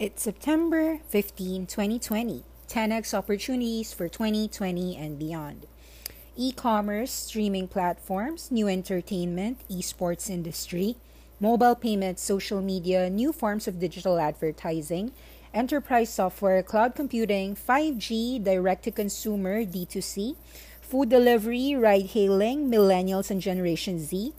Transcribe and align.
It's 0.00 0.22
September 0.22 1.00
15, 1.08 1.66
2020. 1.66 2.44
10x 2.68 3.14
opportunities 3.14 3.92
for 3.92 4.08
2020 4.08 4.96
and 4.96 5.18
beyond. 5.18 5.66
E 6.36 6.52
commerce, 6.52 7.10
streaming 7.10 7.66
platforms, 7.66 8.52
new 8.52 8.68
entertainment, 8.68 9.58
esports 9.68 10.30
industry, 10.30 10.94
mobile 11.40 11.74
payments, 11.74 12.22
social 12.22 12.62
media, 12.62 13.10
new 13.10 13.32
forms 13.32 13.66
of 13.66 13.80
digital 13.80 14.20
advertising, 14.20 15.10
enterprise 15.52 16.10
software, 16.10 16.62
cloud 16.62 16.94
computing, 16.94 17.56
5G, 17.56 18.44
direct 18.44 18.84
to 18.84 18.92
consumer, 18.92 19.64
D2C, 19.64 20.36
food 20.80 21.08
delivery, 21.08 21.74
ride 21.74 22.10
hailing, 22.10 22.70
millennials 22.70 23.32
and 23.32 23.40
Generation 23.40 23.98
Z, 23.98 24.32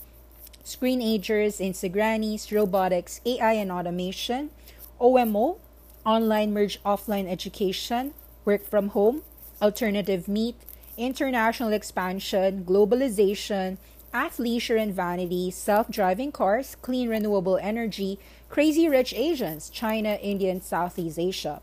screenagers, 0.63 1.59
Instagrannies, 1.59 2.49
robotics, 2.55 3.19
AI 3.25 3.53
and 3.53 3.73
automation, 3.73 4.51
OMO, 4.99 5.57
online 6.05 6.53
merge 6.53 6.81
offline 6.83 7.29
education, 7.29 8.13
work 8.45 8.65
from 8.65 8.89
home, 8.89 9.23
alternative 9.61 10.27
meat, 10.27 10.55
international 10.97 11.71
expansion, 11.71 12.65
globalization, 12.65 13.77
athleisure 14.13 14.79
and 14.81 14.93
vanity, 14.93 15.51
self 15.51 15.89
driving 15.89 16.31
cars, 16.31 16.75
clean 16.81 17.09
renewable 17.09 17.57
energy, 17.57 18.19
crazy 18.49 18.89
rich 18.89 19.13
Asians, 19.13 19.69
China, 19.69 20.17
India, 20.21 20.51
and 20.51 20.63
Southeast 20.63 21.19
Asia. 21.19 21.61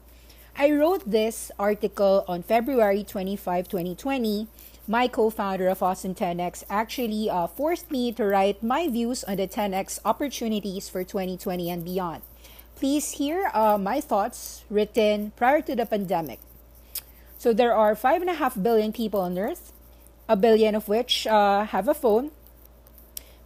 I 0.59 0.71
wrote 0.71 1.11
this 1.11 1.51
article 1.59 2.25
on 2.27 2.43
February 2.43 3.05
25, 3.05 3.69
2020. 3.69 4.49
My 4.89 5.09
co 5.09 5.29
founder 5.29 5.69
of 5.69 5.83
Austin 5.83 6.15
10X 6.15 6.65
actually 6.71 7.29
uh, 7.29 7.47
forced 7.49 7.91
me 7.91 8.13
to 8.13 8.25
write 8.25 8.63
my 8.63 8.89
views 8.89 9.25
on 9.25 9.37
the 9.37 9.49
10X 9.49 9.99
opportunities 10.05 10.89
for 10.89 11.05
2020 11.05 11.69
and 11.69 11.85
beyond. 11.85 12.23
Please 12.77 13.13
hear 13.13 13.51
uh, 13.55 13.79
my 13.79 14.03
thoughts 14.03 14.63
written 14.69 15.33
prior 15.35 15.63
to 15.63 15.75
the 15.75 15.87
pandemic. 15.87 16.41
So 17.39 17.55
there 17.55 17.75
are 17.75 17.95
5.5 17.95 18.63
billion 18.63 18.93
people 18.93 19.21
on 19.21 19.39
Earth, 19.39 19.73
a 20.29 20.37
billion 20.37 20.75
of 20.75 20.87
which 20.87 21.27
uh, 21.27 21.65
have 21.65 21.89
a 21.89 21.95
phone, 21.95 22.33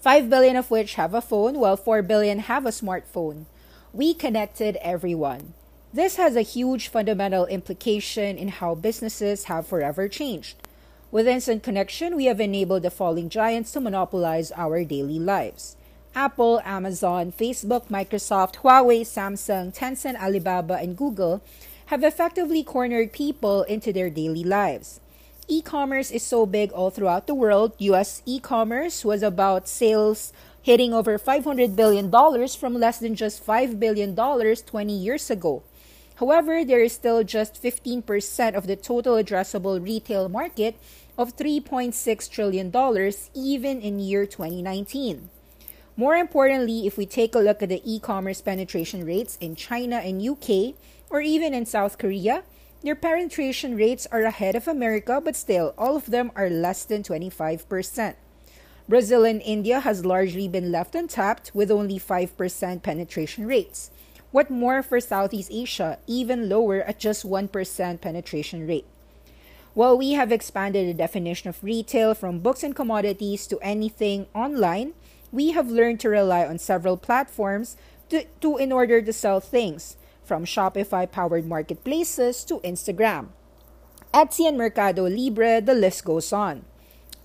5 0.01 0.29
billion 0.29 0.57
of 0.57 0.69
which 0.69 0.95
have 0.95 1.15
a 1.15 1.21
phone, 1.21 1.61
while 1.61 1.77
4 1.77 2.03
billion 2.03 2.41
have 2.41 2.67
a 2.67 2.71
smartphone. 2.71 3.45
We 3.93 4.15
connected 4.15 4.75
everyone. 4.83 5.55
This 5.93 6.17
has 6.17 6.35
a 6.35 6.43
huge 6.43 6.89
fundamental 6.89 7.47
implication 7.47 8.37
in 8.37 8.49
how 8.49 8.75
businesses 8.75 9.45
have 9.45 9.65
forever 9.65 10.09
changed. 10.09 10.57
With 11.13 11.29
instant 11.29 11.63
connection, 11.63 12.17
we 12.17 12.25
have 12.25 12.41
enabled 12.41 12.83
the 12.83 12.91
falling 12.91 13.29
giants 13.29 13.71
to 13.73 13.81
monopolize 13.81 14.51
our 14.53 14.83
daily 14.83 15.21
lives. 15.21 15.77
Apple, 16.15 16.61
Amazon, 16.65 17.31
Facebook, 17.31 17.87
Microsoft, 17.87 18.57
Huawei, 18.57 19.03
Samsung, 19.03 19.73
Tencent, 19.73 20.21
Alibaba, 20.21 20.75
and 20.75 20.97
Google 20.97 21.41
have 21.87 22.03
effectively 22.03 22.65
cornered 22.65 23.13
people 23.13 23.63
into 23.63 23.93
their 23.93 24.11
daily 24.11 24.43
lives. 24.43 25.01
E 25.47 25.63
commerce 25.63 26.11
is 26.11 26.23
so 26.23 26.47
big 26.47 26.73
all 26.73 26.91
throughout 26.91 27.27
the 27.27 27.35
world. 27.35 27.73
US 27.79 28.23
e 28.27 28.41
commerce 28.41 29.05
was 29.05 29.23
about 29.23 29.69
sales 29.69 30.33
hitting 30.63 30.93
over 30.93 31.19
$500 31.19 31.75
billion 31.75 32.11
from 32.49 32.75
less 32.75 32.99
than 32.99 33.15
just 33.15 33.47
$5 33.47 33.79
billion 33.79 34.15
20 34.15 34.93
years 34.93 35.31
ago. 35.31 35.63
However, 36.17 36.65
there 36.65 36.83
is 36.83 36.93
still 36.93 37.25
just 37.25 37.63
15% 37.63 38.55
of 38.55 38.67
the 38.67 38.77
total 38.77 39.15
addressable 39.15 39.83
retail 39.83 40.29
market 40.29 40.77
of 41.17 41.37
$3.6 41.37 42.31
trillion 42.31 42.71
even 43.35 43.81
in 43.81 43.99
year 44.01 44.27
2019. 44.27 45.31
More 46.01 46.17
importantly, 46.17 46.87
if 46.87 46.97
we 46.97 47.05
take 47.05 47.35
a 47.35 47.45
look 47.45 47.63
at 47.63 47.69
the 47.69 47.83
e 47.85 48.01
commerce 48.01 48.41
penetration 48.41 49.05
rates 49.05 49.37
in 49.39 49.55
China 49.55 49.97
and 49.97 50.27
UK, 50.27 50.73
or 51.11 51.21
even 51.21 51.53
in 51.53 51.67
South 51.67 51.99
Korea, 51.99 52.43
their 52.83 52.95
penetration 52.97 53.77
rates 53.77 54.07
are 54.11 54.23
ahead 54.23 54.57
of 54.57 54.67
America, 54.67 55.21
but 55.23 55.37
still, 55.37 55.75
all 55.77 55.97
of 55.97 56.07
them 56.07 56.33
are 56.35 56.49
less 56.49 56.87
than 56.87 57.03
25%. 57.03 58.15
Brazil 58.89 59.27
and 59.27 59.43
India 59.43 59.81
has 59.81 60.07
largely 60.07 60.49
been 60.49 60.73
left 60.73 60.95
untapped 60.95 61.51
with 61.53 61.71
only 61.71 61.99
5% 61.99 62.83
penetration 62.83 63.47
rates. 63.47 63.91
What 64.31 64.49
more 64.49 64.83
for 64.83 65.01
Southeast 65.01 65.53
Asia, 65.53 65.99
even 66.07 66.49
lower 66.49 66.81
at 66.81 66.99
just 66.99 67.29
1% 67.29 68.01
penetration 68.01 68.67
rate? 68.67 68.87
While 69.75 69.99
we 69.99 70.13
have 70.13 70.33
expanded 70.33 70.89
the 70.89 70.95
definition 70.95 71.51
of 71.51 71.63
retail 71.63 72.15
from 72.15 72.41
books 72.41 72.63
and 72.63 72.75
commodities 72.75 73.47
to 73.49 73.61
anything 73.61 74.29
online, 74.35 74.95
we 75.33 75.53
have 75.53 75.71
learned 75.71 76.01
to 76.01 76.09
rely 76.09 76.45
on 76.45 76.59
several 76.59 76.97
platforms 76.97 77.77
to, 78.09 78.25
to 78.41 78.57
in 78.57 78.73
order 78.73 79.01
to 79.01 79.13
sell 79.13 79.41
things, 79.41 79.97
from 80.25 80.45
Shopify 80.45 81.11
powered 81.11 81.47
marketplaces 81.47 82.45
to 82.45 82.61
Instagram. 82.61 83.29
Etsy 84.13 84.49
and 84.49 84.59
Mercado 84.59 85.09
Libre, 85.09 85.61
the 85.61 85.75
list 85.75 86.05
goes 86.05 86.33
on. 86.33 86.65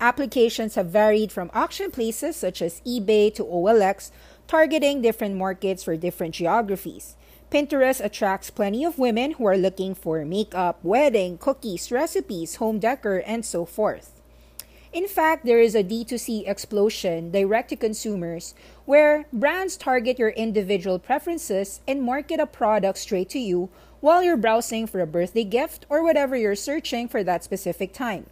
Applications 0.00 0.74
have 0.74 0.86
varied 0.90 1.32
from 1.32 1.50
auction 1.54 1.90
places 1.90 2.36
such 2.36 2.60
as 2.60 2.80
eBay 2.86 3.34
to 3.34 3.44
OLX, 3.44 4.10
targeting 4.46 5.02
different 5.02 5.36
markets 5.36 5.82
for 5.82 5.96
different 5.96 6.34
geographies. 6.34 7.16
Pinterest 7.50 8.04
attracts 8.04 8.50
plenty 8.50 8.84
of 8.84 8.98
women 8.98 9.32
who 9.32 9.46
are 9.46 9.56
looking 9.56 9.94
for 9.94 10.24
makeup, 10.24 10.78
wedding, 10.82 11.38
cookies, 11.38 11.90
recipes, 11.90 12.56
home 12.56 12.78
decor, 12.78 13.22
and 13.24 13.44
so 13.44 13.64
forth. 13.64 14.15
In 14.96 15.08
fact, 15.08 15.44
there 15.44 15.60
is 15.60 15.74
a 15.74 15.84
D2C 15.84 16.48
explosion 16.48 17.30
direct 17.30 17.68
to 17.68 17.76
consumers 17.76 18.54
where 18.86 19.26
brands 19.30 19.76
target 19.76 20.18
your 20.18 20.30
individual 20.30 20.98
preferences 20.98 21.82
and 21.86 22.02
market 22.02 22.40
a 22.40 22.46
product 22.46 22.96
straight 22.96 23.28
to 23.28 23.38
you 23.38 23.68
while 24.00 24.22
you're 24.22 24.38
browsing 24.38 24.86
for 24.86 25.02
a 25.02 25.06
birthday 25.06 25.44
gift 25.44 25.84
or 25.90 26.02
whatever 26.02 26.34
you're 26.34 26.54
searching 26.54 27.08
for 27.08 27.22
that 27.22 27.44
specific 27.44 27.92
time. 27.92 28.24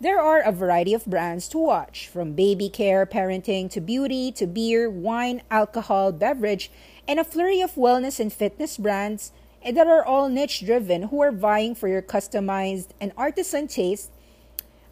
There 0.00 0.20
are 0.20 0.40
a 0.40 0.50
variety 0.50 0.92
of 0.92 1.06
brands 1.06 1.46
to 1.50 1.58
watch, 1.58 2.08
from 2.08 2.32
baby 2.32 2.68
care, 2.68 3.06
parenting, 3.06 3.70
to 3.70 3.80
beauty, 3.80 4.32
to 4.32 4.48
beer, 4.48 4.90
wine, 4.90 5.42
alcohol, 5.52 6.10
beverage, 6.10 6.68
and 7.06 7.20
a 7.20 7.24
flurry 7.24 7.60
of 7.60 7.76
wellness 7.76 8.18
and 8.18 8.32
fitness 8.32 8.76
brands 8.76 9.30
that 9.64 9.86
are 9.86 10.04
all 10.04 10.28
niche 10.28 10.66
driven 10.66 11.02
who 11.04 11.22
are 11.22 11.30
vying 11.30 11.76
for 11.76 11.86
your 11.86 12.02
customized 12.02 12.88
and 13.00 13.12
artisan 13.16 13.68
taste 13.68 14.10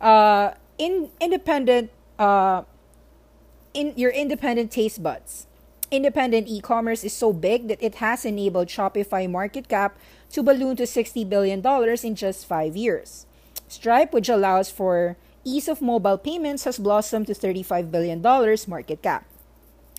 uh, 0.00 0.52
in 0.80 1.10
independent 1.20 1.92
uh, 2.18 2.64
in 3.74 3.92
your 3.96 4.10
independent 4.10 4.72
taste 4.72 5.02
buds. 5.02 5.46
Independent 5.90 6.48
e-commerce 6.48 7.04
is 7.04 7.12
so 7.12 7.32
big 7.32 7.68
that 7.68 7.82
it 7.82 7.96
has 7.96 8.24
enabled 8.24 8.68
Shopify 8.68 9.28
market 9.28 9.68
cap 9.68 9.98
to 10.30 10.42
balloon 10.42 10.76
to 10.76 10.84
$60 10.84 11.28
billion 11.28 11.60
in 12.02 12.14
just 12.14 12.46
five 12.46 12.76
years. 12.76 13.26
Stripe, 13.68 14.12
which 14.12 14.28
allows 14.28 14.70
for 14.70 15.16
ease 15.44 15.68
of 15.68 15.82
mobile 15.82 16.16
payments, 16.16 16.64
has 16.64 16.78
blossomed 16.78 17.26
to 17.26 17.34
$35 17.34 17.90
billion 17.90 18.22
market 18.22 19.02
cap. 19.02 19.26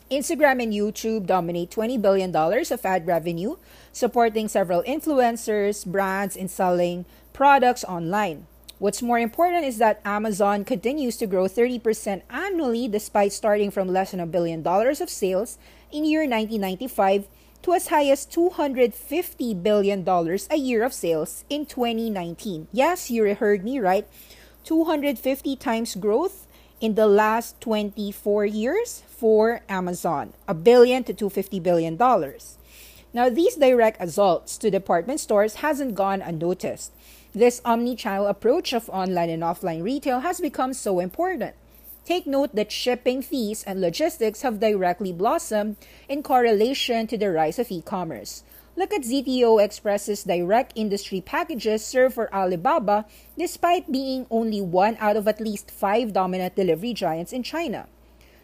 Instagram 0.09 0.63
and 0.63 0.73
YouTube 0.73 1.25
dominate 1.25 1.71
$20 1.71 2.01
billion 2.01 2.35
of 2.35 2.85
ad 2.85 3.05
revenue, 3.05 3.55
supporting 3.93 4.47
several 4.47 4.83
influencers, 4.83 5.85
brands, 5.85 6.35
and 6.35 6.49
selling 6.49 7.05
products 7.33 7.83
online. 7.83 8.47
What's 8.81 9.03
more 9.03 9.19
important 9.19 9.63
is 9.63 9.77
that 9.77 10.01
Amazon 10.03 10.65
continues 10.65 11.15
to 11.17 11.27
grow 11.27 11.43
30% 11.45 12.23
annually 12.31 12.87
despite 12.87 13.31
starting 13.31 13.69
from 13.69 13.87
less 13.87 14.09
than 14.09 14.19
a 14.19 14.25
billion 14.25 14.63
dollars 14.63 14.99
of 14.99 15.07
sales 15.07 15.59
in 15.91 16.03
year 16.03 16.21
1995 16.21 17.27
to 17.61 17.73
as 17.73 17.89
high 17.89 18.09
as 18.09 18.25
$250 18.25 19.61
billion 19.61 20.01
a 20.09 20.55
year 20.55 20.81
of 20.81 20.93
sales 20.93 21.45
in 21.47 21.67
2019. 21.67 22.69
Yes, 22.73 23.11
you 23.11 23.35
heard 23.35 23.63
me 23.63 23.77
right. 23.77 24.07
250 24.63 25.55
times 25.57 25.93
growth 25.93 26.47
in 26.79 26.95
the 26.95 27.05
last 27.05 27.61
24 27.61 28.47
years 28.47 29.03
for 29.05 29.61
Amazon. 29.69 30.33
A 30.47 30.55
billion 30.55 31.03
to 31.03 31.13
250 31.13 31.59
billion 31.59 31.97
dollars. 31.97 32.57
Now, 33.13 33.29
these 33.29 33.55
direct 33.55 34.01
assaults 34.01 34.57
to 34.59 34.71
department 34.71 35.19
stores 35.19 35.55
hasn't 35.55 35.95
gone 35.95 36.21
unnoticed. 36.21 36.93
This 37.33 37.61
omni-channel 37.65 38.27
approach 38.27 38.71
of 38.71 38.89
online 38.89 39.29
and 39.29 39.43
offline 39.43 39.83
retail 39.83 40.21
has 40.21 40.39
become 40.39 40.73
so 40.73 40.99
important. 40.99 41.55
Take 42.05 42.25
note 42.25 42.55
that 42.55 42.71
shipping 42.71 43.21
fees 43.21 43.63
and 43.63 43.81
logistics 43.81 44.41
have 44.41 44.59
directly 44.59 45.11
blossomed 45.11 45.75
in 46.07 46.23
correlation 46.23 47.05
to 47.07 47.17
the 47.17 47.31
rise 47.31 47.59
of 47.59 47.69
e-commerce. 47.69 48.43
Look 48.77 48.93
at 48.93 49.03
ZTO 49.03 49.61
Express's 49.61 50.23
direct 50.23 50.71
industry 50.75 51.19
packages 51.19 51.85
served 51.85 52.15
for 52.15 52.33
Alibaba 52.33 53.05
despite 53.37 53.91
being 53.91 54.25
only 54.31 54.61
one 54.61 54.95
out 54.99 55.17
of 55.17 55.27
at 55.27 55.41
least 55.41 55.69
five 55.69 56.13
dominant 56.13 56.55
delivery 56.55 56.93
giants 56.93 57.33
in 57.33 57.43
China. 57.43 57.87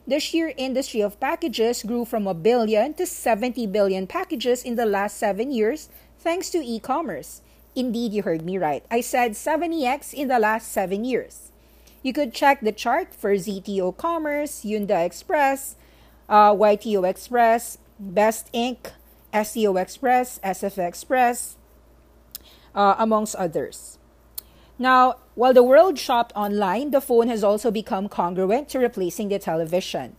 The 0.07 0.21
sheer 0.21 0.53
industry 0.55 1.01
of 1.01 1.19
packages 1.19 1.83
grew 1.83 2.05
from 2.05 2.27
a 2.27 2.33
billion 2.33 2.93
to 2.93 3.05
70 3.05 3.67
billion 3.67 4.07
packages 4.07 4.63
in 4.63 4.75
the 4.75 4.85
last 4.85 5.17
seven 5.17 5.51
years 5.51 5.89
thanks 6.17 6.49
to 6.51 6.63
e 6.63 6.79
commerce. 6.79 7.41
Indeed, 7.75 8.13
you 8.13 8.23
heard 8.23 8.41
me 8.41 8.57
right. 8.57 8.85
I 8.89 9.01
said 9.01 9.33
70x 9.33 10.13
in 10.13 10.29
the 10.29 10.39
last 10.39 10.71
seven 10.71 11.03
years. 11.03 11.51
You 12.01 12.13
could 12.13 12.33
check 12.33 12.61
the 12.61 12.71
chart 12.71 13.13
for 13.13 13.35
ZTO 13.35 13.97
Commerce, 13.97 14.63
Yunda 14.63 15.05
Express, 15.05 15.75
uh, 16.29 16.53
YTO 16.55 17.07
Express, 17.07 17.77
Best 17.99 18.51
Inc., 18.53 18.95
STO 19.33 19.75
Express, 19.75 20.39
SF 20.39 20.77
Express, 20.87 21.57
uh, 22.73 22.95
amongst 22.97 23.35
others. 23.35 23.99
Now, 24.79 25.15
while 25.37 25.53
the 25.53 25.61
world 25.61 25.99
shopped 25.99 26.33
online, 26.35 26.89
the 26.89 26.99
phone 26.99 27.27
has 27.27 27.43
also 27.43 27.69
become 27.69 28.09
congruent 28.09 28.67
to 28.67 28.79
replacing 28.79 29.29
the 29.29 29.37
television. 29.37 30.15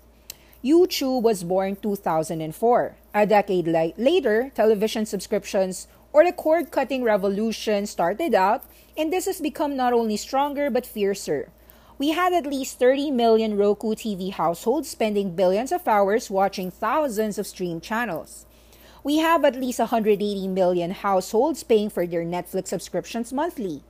YouTube 0.63 1.23
was 1.23 1.43
born 1.43 1.75
2004. 1.75 2.95
A 3.15 3.27
decade 3.27 3.67
later, 3.67 4.53
television 4.55 5.05
subscriptions 5.05 5.89
or 6.13 6.25
the 6.25 6.31
cord 6.31 6.71
cutting 6.71 7.03
revolution 7.03 7.85
started 7.85 8.33
out, 8.33 8.63
and 8.97 9.13
this 9.13 9.27
has 9.27 9.41
become 9.41 9.75
not 9.75 9.93
only 9.93 10.17
stronger 10.17 10.71
but 10.71 10.87
fiercer. 10.87 11.51
We 11.99 12.11
had 12.11 12.33
at 12.33 12.47
least 12.47 12.79
30 12.79 13.11
million 13.11 13.57
Roku 13.57 13.97
TV 13.97 14.31
households 14.33 14.89
spending 14.89 15.35
billions 15.35 15.73
of 15.73 15.89
hours 15.89 16.31
watching 16.31 16.71
thousands 16.71 17.39
of 17.39 17.47
stream 17.49 17.81
channels. 17.81 18.47
We 19.03 19.19
have 19.19 19.45
at 19.45 19.57
least 19.57 19.81
180 19.81 20.47
million 20.47 20.93
households 20.93 21.65
paying 21.65 21.91
for 21.91 22.07
their 22.07 22.23
Netflix 22.23 22.69
subscriptions 22.69 23.33
monthly. 23.33 23.83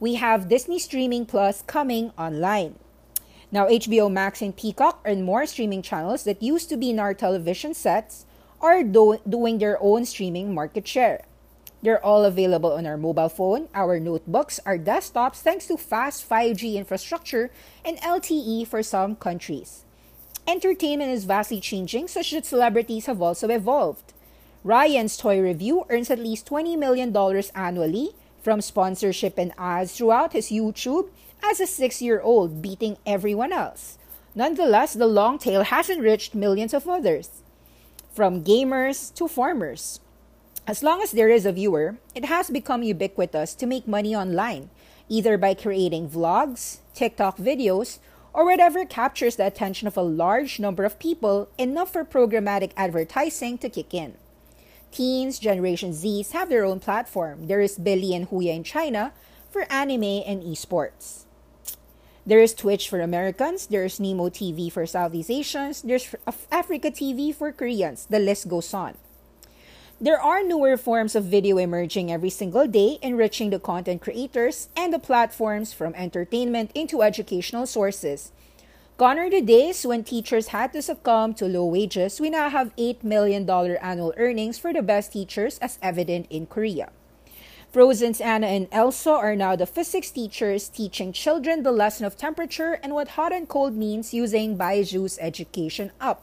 We 0.00 0.14
have 0.14 0.48
Disney 0.48 0.78
Streaming 0.78 1.24
Plus 1.24 1.62
coming 1.62 2.10
online. 2.18 2.76
Now, 3.52 3.66
HBO 3.68 4.10
Max 4.10 4.42
and 4.42 4.56
Peacock 4.56 5.00
and 5.04 5.24
more 5.24 5.46
streaming 5.46 5.82
channels 5.82 6.24
that 6.24 6.42
used 6.42 6.68
to 6.70 6.76
be 6.76 6.90
in 6.90 6.98
our 6.98 7.14
television 7.14 7.74
sets 7.74 8.26
are 8.60 8.82
do- 8.82 9.20
doing 9.28 9.58
their 9.58 9.78
own 9.80 10.04
streaming 10.04 10.52
market 10.52 10.88
share. 10.88 11.22
They're 11.82 12.04
all 12.04 12.24
available 12.24 12.72
on 12.72 12.86
our 12.86 12.96
mobile 12.96 13.28
phone, 13.28 13.68
our 13.74 14.00
notebooks, 14.00 14.58
our 14.66 14.78
desktops, 14.78 15.36
thanks 15.36 15.66
to 15.68 15.76
fast 15.76 16.28
5G 16.28 16.74
infrastructure 16.74 17.50
and 17.84 17.98
LTE 17.98 18.66
for 18.66 18.82
some 18.82 19.14
countries. 19.14 19.84
Entertainment 20.48 21.12
is 21.12 21.24
vastly 21.24 21.60
changing, 21.60 22.08
such 22.08 22.32
that 22.32 22.46
celebrities 22.46 23.06
have 23.06 23.22
also 23.22 23.48
evolved. 23.48 24.12
Ryan's 24.64 25.16
Toy 25.16 25.40
Review 25.40 25.84
earns 25.90 26.10
at 26.10 26.18
least 26.18 26.48
$20 26.48 26.78
million 26.78 27.14
annually 27.54 28.14
from 28.44 28.60
sponsorship 28.60 29.38
and 29.38 29.52
ads 29.56 29.96
throughout 29.96 30.34
his 30.34 30.50
YouTube 30.50 31.08
as 31.42 31.60
a 31.60 31.66
six 31.66 32.02
year 32.02 32.20
old, 32.20 32.60
beating 32.60 32.98
everyone 33.06 33.52
else. 33.52 33.98
Nonetheless, 34.34 34.92
the 34.92 35.06
long 35.06 35.38
tail 35.38 35.62
has 35.62 35.88
enriched 35.88 36.34
millions 36.34 36.74
of 36.74 36.86
others, 36.86 37.42
from 38.12 38.44
gamers 38.44 39.12
to 39.14 39.26
farmers. 39.26 40.00
As 40.66 40.82
long 40.82 41.02
as 41.02 41.12
there 41.12 41.28
is 41.28 41.46
a 41.46 41.52
viewer, 41.52 41.96
it 42.14 42.26
has 42.26 42.50
become 42.50 42.82
ubiquitous 42.82 43.54
to 43.54 43.66
make 43.66 43.88
money 43.88 44.14
online, 44.14 44.70
either 45.08 45.38
by 45.38 45.54
creating 45.54 46.08
vlogs, 46.08 46.78
TikTok 46.94 47.38
videos, 47.38 47.98
or 48.32 48.44
whatever 48.44 48.84
captures 48.84 49.36
the 49.36 49.46
attention 49.46 49.86
of 49.86 49.96
a 49.96 50.02
large 50.02 50.58
number 50.58 50.84
of 50.84 50.98
people 50.98 51.48
enough 51.56 51.92
for 51.92 52.04
programmatic 52.04 52.72
advertising 52.76 53.56
to 53.58 53.68
kick 53.68 53.94
in. 53.94 54.16
Teens, 54.94 55.40
Generation 55.40 55.90
Zs 55.90 56.30
have 56.30 56.48
their 56.48 56.64
own 56.64 56.78
platform. 56.78 57.48
There 57.48 57.60
is 57.60 57.78
Bilibili 57.78 58.14
and 58.14 58.30
Huya 58.30 58.54
in 58.54 58.62
China 58.62 59.12
for 59.50 59.66
anime 59.68 60.22
and 60.22 60.40
esports. 60.44 61.24
There 62.24 62.38
is 62.38 62.54
Twitch 62.54 62.88
for 62.88 63.00
Americans, 63.00 63.66
there's 63.66 63.98
Nimo 63.98 64.30
TV 64.30 64.70
for 64.70 64.86
Southeast 64.86 65.30
Asians, 65.30 65.82
there's 65.82 66.14
AfreecaTV 66.50 67.34
for 67.34 67.50
Koreans. 67.50 68.06
The 68.06 68.20
list 68.20 68.48
goes 68.48 68.72
on. 68.72 68.94
There 70.00 70.20
are 70.20 70.44
newer 70.44 70.76
forms 70.76 71.16
of 71.16 71.24
video 71.24 71.58
emerging 71.58 72.12
every 72.12 72.30
single 72.30 72.68
day, 72.68 72.98
enriching 73.02 73.50
the 73.50 73.58
content 73.58 74.00
creators 74.00 74.68
and 74.76 74.94
the 74.94 75.00
platforms 75.00 75.72
from 75.72 75.94
entertainment 75.96 76.70
into 76.72 77.02
educational 77.02 77.66
sources. 77.66 78.30
Gone 78.96 79.18
are 79.18 79.28
the 79.28 79.40
days 79.40 79.84
when 79.84 80.04
teachers 80.04 80.54
had 80.54 80.72
to 80.72 80.80
succumb 80.80 81.34
to 81.34 81.46
low 81.46 81.66
wages. 81.66 82.20
We 82.20 82.30
now 82.30 82.48
have 82.48 82.76
$8 82.76 83.02
million 83.02 83.42
annual 83.50 84.14
earnings 84.16 84.56
for 84.56 84.72
the 84.72 84.82
best 84.82 85.12
teachers, 85.12 85.58
as 85.58 85.80
evident 85.82 86.28
in 86.30 86.46
Korea. 86.46 86.90
Frozen's 87.72 88.20
Anna 88.20 88.46
and 88.46 88.68
Elsa 88.70 89.10
are 89.10 89.34
now 89.34 89.56
the 89.56 89.66
physics 89.66 90.12
teachers 90.12 90.68
teaching 90.68 91.12
children 91.12 91.64
the 91.64 91.72
lesson 91.72 92.06
of 92.06 92.16
temperature 92.16 92.78
and 92.84 92.94
what 92.94 93.18
hot 93.18 93.32
and 93.32 93.48
cold 93.48 93.74
means 93.74 94.14
using 94.14 94.56
Byju's 94.56 95.18
education 95.20 95.90
up. 96.00 96.22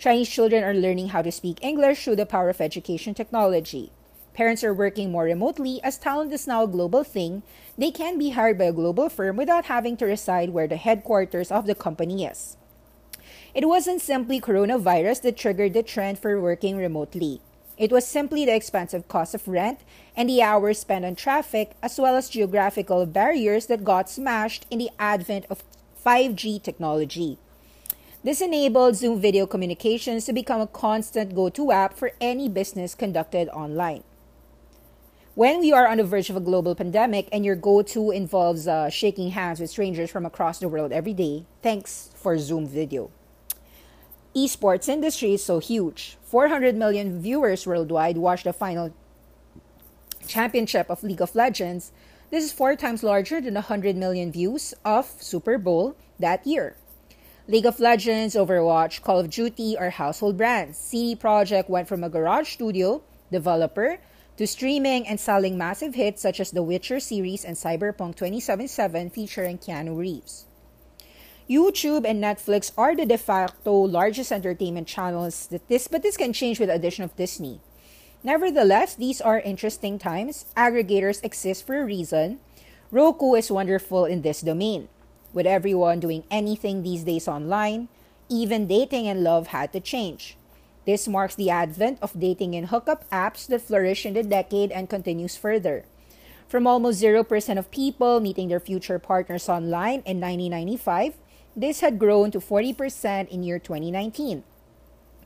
Chinese 0.00 0.28
children 0.28 0.64
are 0.64 0.74
learning 0.74 1.10
how 1.10 1.22
to 1.22 1.30
speak 1.30 1.62
English 1.62 2.02
through 2.02 2.16
the 2.16 2.26
power 2.26 2.48
of 2.50 2.60
education 2.60 3.14
technology. 3.14 3.92
Parents 4.38 4.62
are 4.62 4.72
working 4.72 5.10
more 5.10 5.24
remotely 5.24 5.80
as 5.82 5.98
talent 5.98 6.32
is 6.32 6.46
now 6.46 6.62
a 6.62 6.68
global 6.68 7.02
thing. 7.02 7.42
They 7.76 7.90
can 7.90 8.18
be 8.18 8.30
hired 8.30 8.56
by 8.56 8.66
a 8.66 8.72
global 8.72 9.08
firm 9.08 9.36
without 9.36 9.64
having 9.64 9.96
to 9.96 10.06
reside 10.06 10.50
where 10.50 10.68
the 10.68 10.76
headquarters 10.76 11.50
of 11.50 11.66
the 11.66 11.74
company 11.74 12.24
is. 12.24 12.56
It 13.52 13.66
wasn't 13.66 14.00
simply 14.00 14.40
coronavirus 14.40 15.22
that 15.22 15.36
triggered 15.36 15.74
the 15.74 15.82
trend 15.82 16.20
for 16.20 16.40
working 16.40 16.76
remotely. 16.76 17.40
It 17.76 17.90
was 17.90 18.06
simply 18.06 18.44
the 18.44 18.54
expensive 18.54 19.08
cost 19.08 19.34
of 19.34 19.48
rent 19.48 19.80
and 20.16 20.28
the 20.28 20.40
hours 20.40 20.78
spent 20.78 21.04
on 21.04 21.16
traffic, 21.16 21.72
as 21.82 21.98
well 21.98 22.14
as 22.14 22.30
geographical 22.30 23.06
barriers 23.06 23.66
that 23.66 23.82
got 23.82 24.08
smashed 24.08 24.66
in 24.70 24.78
the 24.78 24.90
advent 25.00 25.46
of 25.50 25.64
5G 26.06 26.62
technology. 26.62 27.38
This 28.22 28.40
enabled 28.40 28.94
Zoom 28.94 29.20
video 29.20 29.48
communications 29.48 30.26
to 30.26 30.32
become 30.32 30.60
a 30.60 30.68
constant 30.68 31.34
go 31.34 31.48
to 31.48 31.72
app 31.72 31.94
for 31.94 32.12
any 32.20 32.48
business 32.48 32.94
conducted 32.94 33.48
online. 33.48 34.04
When 35.38 35.60
we 35.60 35.70
are 35.70 35.86
on 35.86 35.98
the 35.98 36.02
verge 36.02 36.30
of 36.30 36.36
a 36.36 36.40
global 36.40 36.74
pandemic 36.74 37.28
and 37.30 37.44
your 37.44 37.54
go 37.54 37.80
to 37.80 38.10
involves 38.10 38.66
uh, 38.66 38.90
shaking 38.90 39.30
hands 39.30 39.60
with 39.60 39.70
strangers 39.70 40.10
from 40.10 40.26
across 40.26 40.58
the 40.58 40.66
world 40.66 40.90
every 40.90 41.14
day, 41.14 41.46
thanks 41.62 42.10
for 42.16 42.36
Zoom 42.38 42.66
video. 42.66 43.12
Esports 44.34 44.88
industry 44.88 45.34
is 45.34 45.44
so 45.44 45.60
huge. 45.60 46.18
400 46.24 46.74
million 46.74 47.22
viewers 47.22 47.68
worldwide 47.68 48.16
watched 48.16 48.50
the 48.50 48.52
final 48.52 48.92
championship 50.26 50.90
of 50.90 51.04
League 51.04 51.22
of 51.22 51.36
Legends. 51.36 51.92
This 52.32 52.42
is 52.42 52.50
four 52.50 52.74
times 52.74 53.04
larger 53.04 53.40
than 53.40 53.54
the 53.54 53.70
100 53.70 53.94
million 53.94 54.32
views 54.32 54.74
of 54.84 55.06
Super 55.20 55.56
Bowl 55.56 55.94
that 56.18 56.44
year. 56.48 56.74
League 57.46 57.64
of 57.64 57.78
Legends, 57.78 58.34
Overwatch, 58.34 59.02
Call 59.02 59.20
of 59.20 59.30
Duty 59.30 59.78
are 59.78 59.90
household 59.90 60.36
brands. 60.36 60.76
CD 60.76 61.14
Projekt 61.14 61.68
went 61.68 61.86
from 61.86 62.02
a 62.02 62.10
garage 62.10 62.54
studio 62.54 63.02
developer 63.30 64.00
to 64.38 64.46
streaming 64.46 65.06
and 65.06 65.18
selling 65.18 65.58
massive 65.58 65.96
hits 65.96 66.22
such 66.22 66.38
as 66.38 66.52
The 66.52 66.62
Witcher 66.62 67.00
series 67.00 67.44
and 67.44 67.56
Cyberpunk 67.56 68.14
2077 68.14 69.10
featuring 69.10 69.58
Keanu 69.58 69.98
Reeves. 69.98 70.46
YouTube 71.50 72.06
and 72.06 72.22
Netflix 72.22 72.70
are 72.78 72.94
the 72.94 73.04
de 73.04 73.18
facto 73.18 73.72
largest 73.72 74.30
entertainment 74.30 74.86
channels 74.86 75.48
that 75.48 75.66
this 75.66 75.88
but 75.88 76.02
this 76.02 76.16
can 76.16 76.32
change 76.32 76.60
with 76.60 76.68
the 76.68 76.76
addition 76.76 77.02
of 77.02 77.16
Disney. 77.16 77.60
Nevertheless, 78.22 78.94
these 78.94 79.20
are 79.20 79.40
interesting 79.40 79.98
times. 79.98 80.46
Aggregators 80.56 81.24
exist 81.24 81.66
for 81.66 81.80
a 81.80 81.84
reason. 81.84 82.38
Roku 82.92 83.34
is 83.34 83.50
wonderful 83.50 84.04
in 84.04 84.22
this 84.22 84.40
domain. 84.40 84.88
With 85.32 85.46
everyone 85.46 85.98
doing 85.98 86.22
anything 86.30 86.84
these 86.84 87.02
days 87.02 87.26
online, 87.26 87.88
even 88.28 88.68
dating 88.68 89.08
and 89.08 89.24
love 89.24 89.48
had 89.48 89.72
to 89.72 89.80
change. 89.80 90.36
This 90.88 91.06
marks 91.06 91.34
the 91.34 91.50
advent 91.50 91.98
of 92.00 92.18
dating 92.18 92.54
and 92.54 92.68
hookup 92.68 93.04
apps 93.10 93.46
that 93.48 93.60
flourished 93.60 94.06
in 94.06 94.14
the 94.14 94.22
decade 94.22 94.72
and 94.72 94.88
continues 94.88 95.36
further. 95.36 95.84
From 96.48 96.66
almost 96.66 97.02
0% 97.02 97.28
of 97.58 97.70
people 97.70 98.20
meeting 98.20 98.48
their 98.48 98.58
future 98.58 98.98
partners 98.98 99.50
online 99.50 100.00
in 100.08 100.16
1995, 100.16 101.12
this 101.54 101.80
had 101.80 101.98
grown 101.98 102.30
to 102.30 102.40
40% 102.40 103.28
in 103.28 103.42
year 103.42 103.58
2019. 103.58 104.44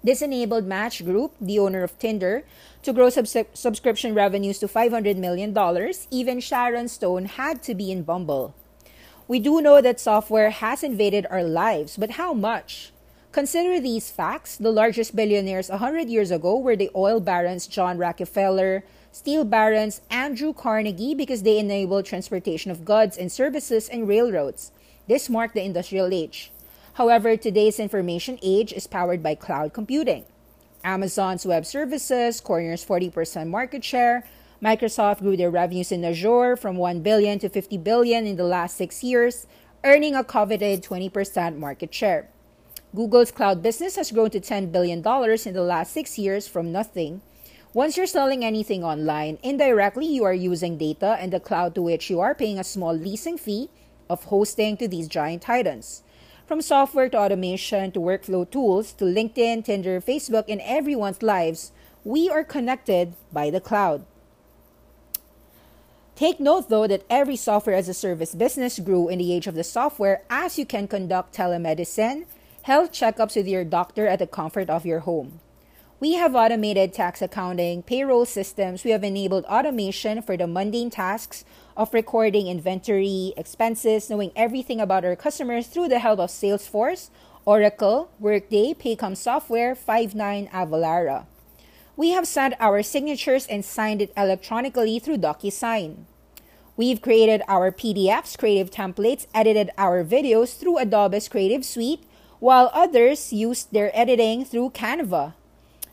This 0.02 0.20
enabled 0.20 0.66
Match 0.66 1.04
Group, 1.04 1.30
the 1.40 1.60
owner 1.60 1.84
of 1.84 1.96
Tinder, 1.96 2.42
to 2.82 2.92
grow 2.92 3.08
subs- 3.08 3.46
subscription 3.54 4.14
revenues 4.14 4.58
to 4.58 4.66
$500 4.66 5.14
million. 5.14 5.54
Even 6.10 6.40
Sharon 6.40 6.88
Stone 6.88 7.38
had 7.38 7.62
to 7.62 7.76
be 7.76 7.92
in 7.92 8.02
Bumble. 8.02 8.52
We 9.28 9.38
do 9.38 9.62
know 9.62 9.80
that 9.80 10.00
software 10.00 10.50
has 10.50 10.82
invaded 10.82 11.24
our 11.30 11.44
lives, 11.44 11.96
but 11.96 12.18
how 12.18 12.34
much? 12.34 12.90
Consider 13.32 13.80
these 13.80 14.10
facts. 14.10 14.58
The 14.58 14.70
largest 14.70 15.16
billionaires 15.16 15.70
100 15.70 16.10
years 16.10 16.30
ago 16.30 16.58
were 16.58 16.76
the 16.76 16.90
oil 16.94 17.18
barons 17.18 17.66
John 17.66 17.96
Rockefeller, 17.96 18.84
steel 19.10 19.46
barons 19.46 20.02
Andrew 20.10 20.52
Carnegie 20.52 21.14
because 21.14 21.42
they 21.42 21.58
enabled 21.58 22.04
transportation 22.04 22.70
of 22.70 22.84
goods 22.84 23.16
and 23.16 23.32
services 23.32 23.88
and 23.88 24.06
railroads. 24.06 24.70
This 25.08 25.30
marked 25.30 25.54
the 25.54 25.64
industrial 25.64 26.12
age. 26.12 26.52
However, 26.94 27.38
today's 27.38 27.80
information 27.80 28.38
age 28.42 28.70
is 28.70 28.86
powered 28.86 29.22
by 29.22 29.34
cloud 29.34 29.72
computing. 29.72 30.26
Amazon's 30.84 31.46
web 31.46 31.64
services 31.64 32.38
corners 32.38 32.84
40% 32.84 33.48
market 33.48 33.82
share. 33.82 34.28
Microsoft 34.62 35.20
grew 35.20 35.38
their 35.38 35.50
revenues 35.50 35.90
in 35.90 36.04
Azure 36.04 36.54
from 36.54 36.76
1 36.76 37.00
billion 37.00 37.38
to 37.38 37.48
50 37.48 37.78
billion 37.78 38.26
in 38.26 38.36
the 38.36 38.44
last 38.44 38.76
6 38.76 39.02
years, 39.02 39.46
earning 39.84 40.14
a 40.14 40.22
coveted 40.22 40.82
20% 40.82 41.56
market 41.56 41.94
share. 41.94 42.28
Google's 42.94 43.30
cloud 43.30 43.62
business 43.62 43.96
has 43.96 44.12
grown 44.12 44.28
to 44.28 44.40
$10 44.40 44.70
billion 44.70 44.98
in 44.98 45.54
the 45.54 45.62
last 45.62 45.94
6 45.94 46.18
years 46.18 46.46
from 46.46 46.72
nothing. 46.72 47.22
Once 47.72 47.96
you're 47.96 48.06
selling 48.06 48.44
anything 48.44 48.84
online, 48.84 49.38
indirectly 49.42 50.04
you 50.04 50.24
are 50.24 50.34
using 50.34 50.76
data 50.76 51.16
and 51.18 51.32
the 51.32 51.40
cloud 51.40 51.74
to 51.74 51.80
which 51.80 52.10
you 52.10 52.20
are 52.20 52.34
paying 52.34 52.58
a 52.58 52.64
small 52.64 52.92
leasing 52.92 53.38
fee 53.38 53.70
of 54.10 54.24
hosting 54.24 54.76
to 54.76 54.86
these 54.86 55.08
giant 55.08 55.40
titans. 55.40 56.02
From 56.46 56.60
software 56.60 57.08
to 57.08 57.16
automation 57.16 57.92
to 57.92 57.98
workflow 57.98 58.50
tools 58.50 58.92
to 58.94 59.06
LinkedIn, 59.06 59.64
Tinder, 59.64 60.02
Facebook, 60.02 60.44
and 60.46 60.60
everyone's 60.62 61.22
lives, 61.22 61.72
we 62.04 62.28
are 62.28 62.44
connected 62.44 63.14
by 63.32 63.48
the 63.48 63.60
cloud. 63.60 64.04
Take 66.14 66.40
note 66.40 66.68
though 66.68 66.86
that 66.86 67.06
every 67.08 67.36
software 67.36 67.74
as 67.74 67.88
a 67.88 67.94
service 67.94 68.34
business 68.34 68.78
grew 68.78 69.08
in 69.08 69.18
the 69.18 69.32
age 69.32 69.46
of 69.46 69.54
the 69.54 69.64
software 69.64 70.24
as 70.28 70.58
you 70.58 70.66
can 70.66 70.86
conduct 70.86 71.34
telemedicine, 71.34 72.26
health 72.62 72.92
checkups 72.92 73.34
with 73.34 73.48
your 73.48 73.64
doctor 73.64 74.06
at 74.06 74.20
the 74.20 74.26
comfort 74.26 74.70
of 74.70 74.86
your 74.86 75.00
home. 75.00 75.40
We 75.98 76.14
have 76.14 76.34
automated 76.34 76.92
tax 76.92 77.22
accounting, 77.22 77.82
payroll 77.82 78.24
systems. 78.24 78.84
We 78.84 78.90
have 78.90 79.04
enabled 79.04 79.44
automation 79.44 80.22
for 80.22 80.36
the 80.36 80.46
mundane 80.46 80.90
tasks 80.90 81.44
of 81.76 81.94
recording 81.94 82.48
inventory, 82.48 83.34
expenses, 83.36 84.10
knowing 84.10 84.32
everything 84.34 84.80
about 84.80 85.04
our 85.04 85.16
customers 85.16 85.66
through 85.66 85.88
the 85.88 86.00
help 86.00 86.18
of 86.18 86.30
Salesforce, 86.30 87.10
Oracle, 87.44 88.10
Workday, 88.18 88.74
Paycom 88.74 89.16
Software, 89.16 89.74
Five9, 89.74 90.50
Avalara. 90.50 91.26
We 91.96 92.10
have 92.10 92.26
sent 92.26 92.54
our 92.58 92.82
signatures 92.82 93.46
and 93.46 93.64
signed 93.64 94.02
it 94.02 94.12
electronically 94.16 94.98
through 94.98 95.18
DocuSign. 95.18 96.04
We've 96.76 97.02
created 97.02 97.42
our 97.48 97.70
PDFs, 97.70 98.38
creative 98.38 98.70
templates, 98.70 99.26
edited 99.34 99.70
our 99.76 100.02
videos 100.04 100.56
through 100.56 100.78
Adobe's 100.78 101.28
Creative 101.28 101.64
Suite, 101.64 102.02
while 102.42 102.72
others 102.74 103.32
used 103.32 103.72
their 103.72 103.96
editing 103.96 104.44
through 104.44 104.68
Canva. 104.70 105.32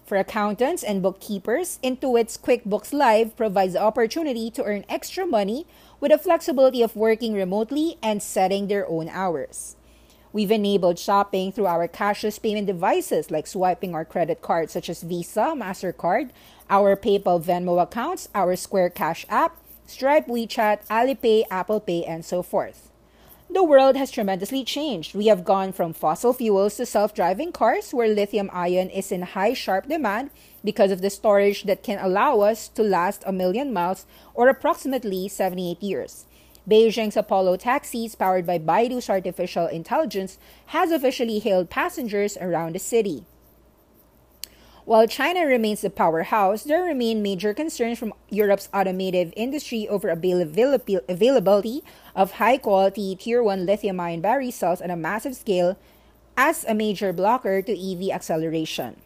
For 0.04 0.18
accountants 0.18 0.82
and 0.82 1.00
bookkeepers, 1.00 1.78
Intuit's 1.84 2.40
QuickBooks 2.40 2.92
Live 2.92 3.38
provides 3.38 3.74
the 3.74 3.84
opportunity 3.84 4.50
to 4.50 4.64
earn 4.64 4.84
extra 4.90 5.28
money 5.28 5.68
with 6.00 6.12
the 6.12 6.18
flexibility 6.18 6.82
of 6.82 6.96
working 6.96 7.36
remotely 7.36 8.00
and 8.02 8.24
setting 8.24 8.66
their 8.68 8.90
own 8.90 9.10
hours. 9.10 9.76
We've 10.34 10.50
enabled 10.50 10.98
shopping 10.98 11.52
through 11.52 11.68
our 11.68 11.88
cashless 11.88 12.42
payment 12.42 12.66
devices 12.66 13.30
like 13.30 13.46
swiping 13.46 13.94
our 13.94 14.04
credit 14.04 14.42
cards 14.42 14.74
such 14.74 14.90
as 14.90 15.04
Visa, 15.04 15.54
MasterCard, 15.56 16.32
our 16.68 16.96
PayPal 16.96 17.44
Venmo 17.44 17.80
accounts, 17.80 18.28
our 18.34 18.56
Square 18.56 18.90
Cash 18.98 19.24
app, 19.30 19.56
Stripe 19.86 20.26
WeChat, 20.26 20.88
Alipay, 20.88 21.44
Apple 21.52 21.80
Pay, 21.80 22.06
and 22.06 22.26
so 22.26 22.42
forth 22.42 22.89
the 23.52 23.64
world 23.64 23.96
has 23.96 24.12
tremendously 24.12 24.64
changed. 24.64 25.16
We 25.16 25.26
have 25.26 25.44
gone 25.44 25.72
from 25.74 25.94
fossil 25.94 26.34
fuels 26.34 26.78
to 26.78 26.86
self 26.86 27.16
driving 27.16 27.52
cars, 27.52 27.92
where 27.92 28.08
lithium 28.08 28.50
ion 28.54 28.90
is 28.90 29.12
in 29.12 29.24
high, 29.24 29.54
sharp 29.54 29.88
demand 29.88 30.30
because 30.64 30.92
of 30.92 31.02
the 31.02 31.10
storage 31.10 31.64
that 31.64 31.82
can 31.82 31.98
allow 31.98 32.42
us 32.42 32.68
to 32.70 32.84
last 32.84 33.24
a 33.26 33.32
million 33.32 33.74
miles 33.74 34.06
or 34.36 34.50
approximately 34.50 35.28
78 35.28 35.82
years. 35.82 36.26
Beijing's 36.70 37.18
Apollo 37.18 37.58
taxis, 37.58 38.14
powered 38.14 38.46
by 38.46 38.60
Baidu's 38.60 39.10
artificial 39.10 39.66
intelligence, 39.66 40.38
has 40.68 40.92
officially 40.92 41.40
hailed 41.40 41.72
passengers 41.72 42.38
around 42.38 42.76
the 42.76 42.80
city. 42.80 43.26
While 44.90 45.06
China 45.06 45.46
remains 45.46 45.82
the 45.82 45.92
powerhouse, 45.92 46.64
there 46.64 46.82
remain 46.82 47.22
major 47.22 47.54
concerns 47.54 48.00
from 48.00 48.12
Europe's 48.32 48.70
automotive 48.74 49.32
industry 49.38 49.88
over 49.88 50.10
availability 50.10 51.84
of 52.16 52.42
high 52.42 52.58
quality 52.58 53.16
Tier 53.16 53.44
1 53.44 53.68
lithium 53.68 54.00
ion 54.00 54.22
battery 54.22 54.50
cells 54.50 54.82
on 54.82 54.90
a 54.90 54.96
massive 54.98 55.36
scale 55.36 55.78
as 56.36 56.66
a 56.66 56.74
major 56.74 57.14
blocker 57.14 57.62
to 57.62 57.70
EV 57.70 58.10
acceleration. 58.10 59.00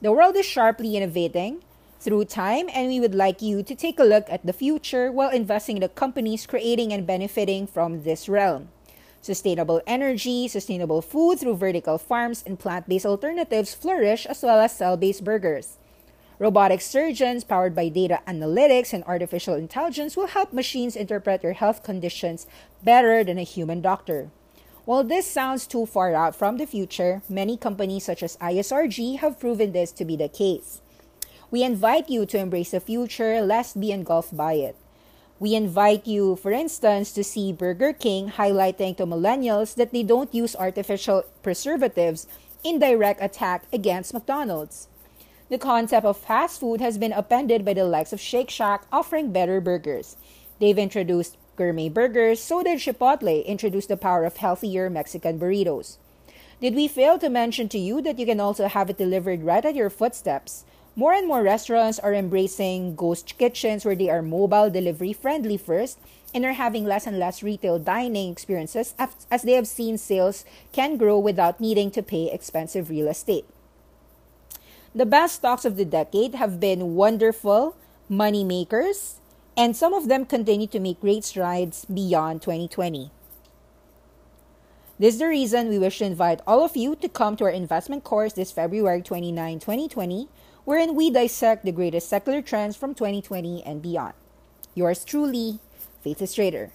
The 0.00 0.10
world 0.10 0.34
is 0.34 0.44
sharply 0.44 0.96
innovating 0.96 1.62
through 2.00 2.24
time, 2.24 2.66
and 2.74 2.88
we 2.88 2.98
would 2.98 3.14
like 3.14 3.40
you 3.40 3.62
to 3.62 3.76
take 3.76 4.00
a 4.00 4.10
look 4.10 4.26
at 4.28 4.44
the 4.44 4.52
future 4.52 5.12
while 5.12 5.30
investing 5.30 5.76
in 5.76 5.82
the 5.82 5.88
companies 5.88 6.48
creating 6.48 6.92
and 6.92 7.06
benefiting 7.06 7.68
from 7.68 8.02
this 8.02 8.28
realm 8.28 8.70
sustainable 9.22 9.80
energy, 9.86 10.48
sustainable 10.48 11.00
food 11.00 11.38
through 11.38 11.56
vertical 11.56 11.96
farms, 11.96 12.42
and 12.44 12.58
plant 12.58 12.88
based 12.88 13.06
alternatives 13.06 13.72
flourish 13.72 14.26
as 14.26 14.42
well 14.42 14.60
as 14.60 14.76
cell 14.76 14.98
based 14.98 15.24
burgers. 15.24 15.78
Robotic 16.38 16.80
surgeons 16.80 17.44
powered 17.44 17.74
by 17.74 17.88
data 17.88 18.20
analytics 18.26 18.92
and 18.92 19.04
artificial 19.04 19.54
intelligence 19.54 20.16
will 20.16 20.26
help 20.26 20.52
machines 20.52 20.96
interpret 20.96 21.42
your 21.42 21.52
health 21.52 21.84
conditions 21.84 22.48
better 22.82 23.22
than 23.22 23.38
a 23.38 23.46
human 23.46 23.80
doctor. 23.80 24.28
While 24.84 25.04
this 25.04 25.30
sounds 25.30 25.68
too 25.68 25.86
far 25.86 26.12
out 26.12 26.34
from 26.34 26.58
the 26.58 26.66
future, 26.66 27.22
many 27.28 27.56
companies 27.56 28.04
such 28.04 28.24
as 28.24 28.36
ISRG 28.38 29.20
have 29.20 29.38
proven 29.38 29.70
this 29.70 29.92
to 29.92 30.04
be 30.04 30.16
the 30.16 30.28
case. 30.28 30.80
We 31.52 31.62
invite 31.62 32.10
you 32.10 32.26
to 32.26 32.38
embrace 32.38 32.72
the 32.72 32.80
future 32.80 33.40
lest 33.42 33.78
be 33.78 33.92
engulfed 33.92 34.36
by 34.36 34.54
it. 34.54 34.74
We 35.42 35.56
invite 35.56 36.06
you, 36.06 36.36
for 36.36 36.52
instance, 36.52 37.10
to 37.18 37.24
see 37.24 37.52
Burger 37.52 37.92
King 37.92 38.30
highlighting 38.30 38.96
to 38.96 39.06
millennials 39.06 39.74
that 39.74 39.90
they 39.90 40.04
don't 40.04 40.32
use 40.32 40.54
artificial 40.54 41.24
preservatives 41.42 42.28
in 42.62 42.78
direct 42.78 43.20
attack 43.20 43.64
against 43.72 44.14
McDonald's. 44.14 44.86
The 45.48 45.58
concept 45.58 46.06
of 46.06 46.16
fast 46.16 46.60
food 46.60 46.80
has 46.80 46.96
been 46.96 47.10
appended 47.10 47.64
by 47.64 47.74
the 47.74 47.84
likes 47.84 48.12
of 48.12 48.20
Shake 48.20 48.50
Shack 48.50 48.86
offering 48.92 49.32
better 49.32 49.60
burgers. 49.60 50.14
They've 50.60 50.78
introduced 50.78 51.36
gourmet 51.56 51.88
burgers, 51.88 52.38
so 52.38 52.62
did 52.62 52.78
Chipotle 52.78 53.44
introduce 53.44 53.86
the 53.86 53.96
power 53.96 54.22
of 54.22 54.36
healthier 54.36 54.88
Mexican 54.88 55.40
burritos. 55.40 55.96
Did 56.60 56.76
we 56.76 56.86
fail 56.86 57.18
to 57.18 57.28
mention 57.28 57.68
to 57.70 57.78
you 57.80 58.00
that 58.02 58.20
you 58.20 58.26
can 58.26 58.38
also 58.38 58.68
have 58.68 58.90
it 58.90 58.96
delivered 58.96 59.42
right 59.42 59.64
at 59.64 59.74
your 59.74 59.90
footsteps? 59.90 60.64
More 60.94 61.14
and 61.14 61.26
more 61.26 61.42
restaurants 61.42 61.98
are 61.98 62.12
embracing 62.12 62.96
ghost 62.96 63.38
kitchens 63.38 63.84
where 63.84 63.94
they 63.94 64.10
are 64.10 64.20
mobile 64.20 64.68
delivery 64.68 65.14
friendly 65.14 65.56
first 65.56 65.98
and 66.34 66.44
are 66.44 66.52
having 66.52 66.84
less 66.84 67.06
and 67.06 67.18
less 67.18 67.42
retail 67.42 67.78
dining 67.78 68.30
experiences 68.30 68.94
as 69.30 69.42
they 69.42 69.52
have 69.52 69.66
seen 69.66 69.96
sales 69.96 70.44
can 70.72 70.98
grow 70.98 71.18
without 71.18 71.60
needing 71.60 71.90
to 71.92 72.02
pay 72.02 72.30
expensive 72.30 72.90
real 72.90 73.08
estate. 73.08 73.46
The 74.94 75.06
best 75.06 75.36
stocks 75.36 75.64
of 75.64 75.76
the 75.76 75.86
decade 75.86 76.34
have 76.34 76.60
been 76.60 76.94
wonderful 76.94 77.74
money 78.10 78.44
makers, 78.44 79.16
and 79.56 79.74
some 79.74 79.94
of 79.94 80.08
them 80.08 80.26
continue 80.26 80.66
to 80.66 80.80
make 80.80 81.00
great 81.00 81.24
strides 81.24 81.86
beyond 81.86 82.42
2020. 82.42 83.10
This 84.98 85.14
is 85.14 85.20
the 85.20 85.28
reason 85.28 85.70
we 85.70 85.78
wish 85.78 85.98
to 85.98 86.04
invite 86.04 86.42
all 86.46 86.62
of 86.62 86.76
you 86.76 86.94
to 86.96 87.08
come 87.08 87.36
to 87.36 87.44
our 87.44 87.50
investment 87.50 88.04
course 88.04 88.34
this 88.34 88.52
February 88.52 89.00
29, 89.00 89.58
2020 89.58 90.28
wherein 90.64 90.94
we 90.94 91.10
dissect 91.10 91.64
the 91.64 91.72
greatest 91.72 92.08
secular 92.08 92.42
trends 92.42 92.76
from 92.76 92.94
2020 92.94 93.62
and 93.64 93.82
beyond. 93.82 94.14
Yours 94.74 95.04
truly, 95.04 95.58
Faith 96.02 96.22
is 96.22 96.34
Trader. 96.34 96.70